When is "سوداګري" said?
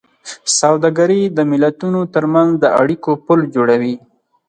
0.59-1.21